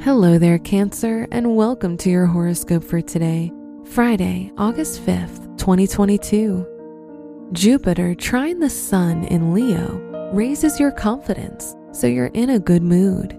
Hello 0.00 0.38
there, 0.38 0.60
Cancer, 0.60 1.26
and 1.32 1.56
welcome 1.56 1.96
to 1.96 2.08
your 2.08 2.26
horoscope 2.26 2.84
for 2.84 3.00
today, 3.00 3.50
Friday, 3.84 4.52
August 4.56 5.04
5th, 5.04 5.58
2022. 5.58 7.48
Jupiter 7.50 8.14
trine 8.14 8.60
the 8.60 8.70
Sun 8.70 9.24
in 9.24 9.52
Leo 9.52 9.98
raises 10.32 10.78
your 10.78 10.92
confidence, 10.92 11.74
so 11.90 12.06
you're 12.06 12.26
in 12.26 12.50
a 12.50 12.60
good 12.60 12.84
mood. 12.84 13.36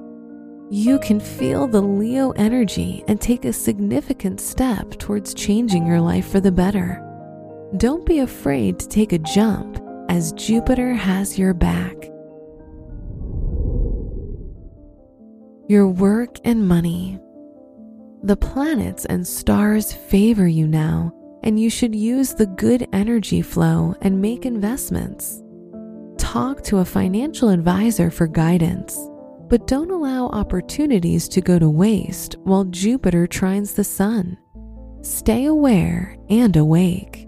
You 0.70 1.00
can 1.00 1.22
feel 1.22 1.66
the 1.66 1.82
Leo 1.82 2.32
energy 2.32 3.06
and 3.08 3.22
take 3.22 3.46
a 3.46 3.54
significant 3.54 4.42
step 4.42 5.00
towards 5.00 5.34
changing 5.34 5.88
your 5.88 6.02
life 6.02 6.30
for 6.30 6.42
the 6.42 6.52
better. 6.52 7.02
Don't 7.78 8.06
be 8.06 8.20
afraid 8.20 8.80
to 8.80 8.88
take 8.90 9.14
a 9.14 9.20
jump, 9.20 9.82
as 10.10 10.34
Jupiter 10.34 10.94
has 10.94 11.40
your 11.40 11.54
back. 11.54 12.09
Your 15.70 15.88
work 15.88 16.40
and 16.46 16.68
money. 16.68 17.20
The 18.24 18.36
planets 18.36 19.06
and 19.06 19.26
stars 19.26 19.94
favor 19.94 20.48
you 20.48 20.68
now, 20.68 21.14
and 21.44 21.60
you 21.60 21.70
should 21.70 21.94
use 21.94 22.34
the 22.34 22.48
good 22.48 22.88
energy 22.92 23.44
flow 23.44 23.94
and 24.02 24.20
make 24.20 24.48
investments. 24.48 25.44
Talk 26.18 26.64
to 26.64 26.80
a 26.80 26.86
financial 26.86 27.50
advisor 27.50 28.10
for 28.10 28.26
guidance, 28.26 28.98
but 29.48 29.68
don't 29.68 29.92
allow 29.92 30.30
opportunities 30.30 31.30
to 31.30 31.40
go 31.40 31.60
to 31.60 31.70
waste 31.70 32.36
while 32.46 32.64
Jupiter 32.66 33.28
trines 33.28 33.76
the 33.76 33.84
Sun. 33.84 34.40
Stay 35.04 35.46
aware 35.46 36.18
and 36.30 36.56
awake. 36.58 37.28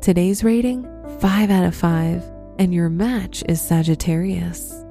Today's 0.00 0.42
rating 0.42 0.82
5 1.20 1.50
out 1.50 1.64
of 1.64 1.76
5, 1.76 2.24
and 2.58 2.74
your 2.74 2.88
match 2.88 3.44
is 3.48 3.60
Sagittarius. 3.60 4.82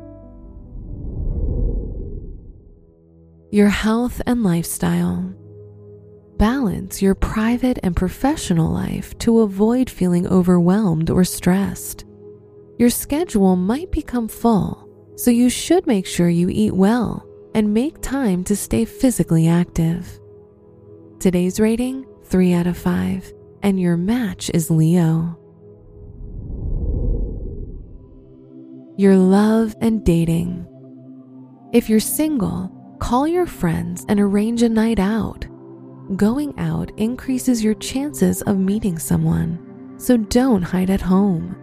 Your 3.55 3.69
health 3.69 4.21
and 4.25 4.43
lifestyle. 4.43 5.33
Balance 6.35 7.01
your 7.01 7.15
private 7.15 7.79
and 7.83 7.95
professional 7.95 8.69
life 8.69 9.17
to 9.19 9.39
avoid 9.39 9.89
feeling 9.89 10.27
overwhelmed 10.27 11.09
or 11.09 11.23
stressed. 11.23 12.03
Your 12.77 12.89
schedule 12.89 13.55
might 13.55 13.89
become 13.91 14.27
full, 14.27 15.13
so 15.15 15.31
you 15.31 15.49
should 15.49 15.87
make 15.87 16.05
sure 16.05 16.27
you 16.27 16.49
eat 16.49 16.73
well 16.73 17.25
and 17.55 17.73
make 17.73 18.01
time 18.01 18.43
to 18.43 18.57
stay 18.57 18.83
physically 18.83 19.47
active. 19.47 20.19
Today's 21.21 21.57
rating 21.57 22.05
3 22.25 22.51
out 22.55 22.67
of 22.67 22.77
5, 22.77 23.31
and 23.63 23.79
your 23.79 23.95
match 23.95 24.51
is 24.53 24.69
Leo. 24.69 25.39
Your 28.97 29.15
love 29.15 29.77
and 29.79 30.03
dating. 30.03 30.67
If 31.71 31.89
you're 31.89 32.01
single, 32.01 32.74
Call 33.05 33.27
your 33.27 33.45
friends 33.45 34.03
and 34.09 34.19
arrange 34.19 34.63
a 34.63 34.67
night 34.67 34.97
out. 34.97 35.45
Going 36.15 36.57
out 36.57 36.89
increases 36.97 37.63
your 37.63 37.75
chances 37.75 38.41
of 38.41 38.57
meeting 38.57 38.97
someone, 38.97 39.93
so 39.97 40.17
don't 40.17 40.63
hide 40.63 40.89
at 40.89 41.01
home. 41.01 41.55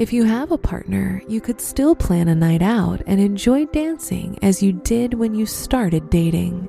If 0.00 0.12
you 0.12 0.24
have 0.24 0.50
a 0.50 0.58
partner, 0.58 1.22
you 1.28 1.40
could 1.40 1.60
still 1.60 1.94
plan 1.94 2.26
a 2.26 2.34
night 2.34 2.62
out 2.62 3.00
and 3.06 3.20
enjoy 3.20 3.66
dancing 3.66 4.40
as 4.42 4.60
you 4.60 4.72
did 4.72 5.14
when 5.14 5.36
you 5.36 5.46
started 5.46 6.10
dating. 6.10 6.68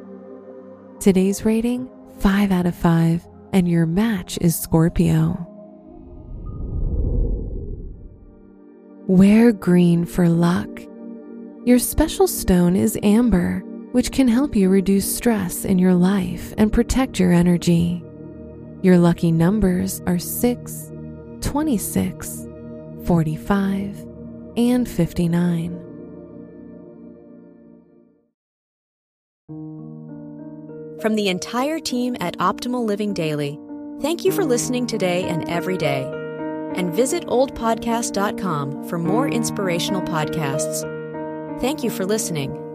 Today's 1.00 1.44
rating 1.44 1.90
5 2.20 2.52
out 2.52 2.68
of 2.68 2.76
5, 2.76 3.28
and 3.52 3.68
your 3.68 3.88
match 3.88 4.38
is 4.42 4.56
Scorpio. 4.56 5.44
Wear 9.08 9.52
green 9.52 10.06
for 10.06 10.30
luck. 10.30 10.70
Your 11.66 11.80
special 11.80 12.28
stone 12.28 12.76
is 12.76 12.96
amber 13.02 13.64
which 13.98 14.12
can 14.12 14.28
help 14.28 14.56
you 14.56 14.70
reduce 14.70 15.16
stress 15.16 15.66
in 15.66 15.80
your 15.80 15.96
life 15.96 16.54
and 16.60 16.72
protect 16.72 17.20
your 17.20 17.34
energy. 17.34 18.04
Your 18.84 19.00
lucky 19.00 19.32
numbers 19.32 20.04
are 20.06 20.20
6, 20.20 20.92
26, 21.42 22.48
45, 23.06 24.06
and 24.56 24.88
59. 24.88 25.84
From 31.02 31.16
the 31.16 31.30
entire 31.30 31.80
team 31.80 32.16
at 32.20 32.38
Optimal 32.38 32.86
Living 32.86 33.16
Daily, 33.16 33.58
thank 34.00 34.24
you 34.24 34.32
for 34.32 34.46
listening 34.46 34.86
today 34.86 35.24
and 35.24 35.50
every 35.50 35.76
day. 35.76 36.04
And 36.76 36.94
visit 36.94 37.26
oldpodcast.com 37.26 38.90
for 38.90 39.00
more 39.00 39.28
inspirational 39.28 40.04
podcasts. 40.04 40.84
Thank 41.60 41.84
you 41.84 41.90
for 41.90 42.06
listening. 42.06 42.67